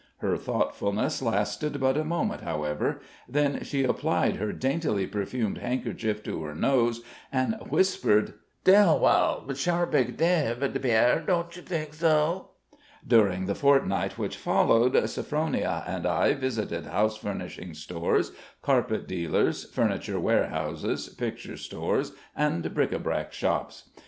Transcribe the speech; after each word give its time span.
Her 0.17 0.35
thoughtfulness 0.35 1.21
lasted 1.21 1.79
but 1.79 1.95
a 1.95 2.03
moment, 2.03 2.41
however; 2.41 2.99
then 3.29 3.63
she 3.63 3.83
applied 3.83 4.37
her 4.37 4.51
daintily 4.51 5.05
perfumed 5.05 5.59
handkerchief 5.59 6.23
to 6.23 6.41
her 6.41 6.55
nose 6.55 7.01
and 7.31 7.53
whispered: 7.69 8.33
"Dellwild! 8.65 9.55
Charbig 9.55 10.17
dabe, 10.17 10.81
Pierre, 10.81 11.19
dod't 11.19 11.55
you 11.55 11.61
thig 11.61 11.93
so?" 11.93 12.49
During 13.07 13.45
the 13.45 13.53
fortnight 13.53 14.17
which 14.17 14.37
followed, 14.37 14.93
Sophronia 15.07 15.83
and 15.85 16.07
I 16.07 16.33
visited 16.33 16.87
house 16.87 17.17
furnishing 17.17 17.75
stores, 17.75 18.31
carpet 18.63 19.07
dealers, 19.07 19.65
furniture 19.69 20.19
warehouses, 20.19 21.09
picture 21.09 21.57
stores, 21.57 22.11
and 22.35 22.73
bric 22.73 22.91
a 22.91 22.97
brac 22.97 23.33
shops. 23.33 23.91